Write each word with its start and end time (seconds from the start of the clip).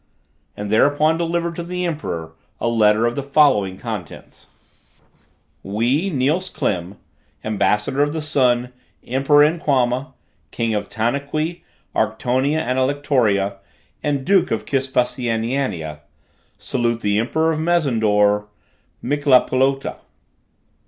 and 0.57 0.71
thereupon 0.71 1.15
delivered 1.15 1.55
to 1.55 1.61
the 1.63 1.85
emperor 1.85 2.31
a 2.59 2.67
letter 2.67 3.05
of 3.05 3.15
the 3.15 3.21
following 3.21 3.77
contents: 3.77 4.47
"We, 5.61 6.09
Niels 6.09 6.49
Klim, 6.49 6.97
ambassador 7.43 8.01
of 8.01 8.11
the 8.11 8.21
sun, 8.23 8.73
emperor 9.05 9.43
in 9.43 9.59
Quama, 9.59 10.13
king 10.49 10.73
of 10.73 10.89
Tanaqui, 10.89 11.61
Arctonia, 11.95 12.57
and 12.61 12.79
Alectoria, 12.79 13.57
and 14.01 14.25
duke 14.25 14.49
of 14.49 14.65
Kispusianania, 14.65 15.99
salute 16.57 17.01
the 17.01 17.19
emperor 17.19 17.51
of 17.51 17.59
Mezendore, 17.59 18.47
Miklopolata. 19.03 19.97